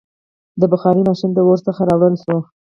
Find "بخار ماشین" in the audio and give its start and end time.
0.71-1.31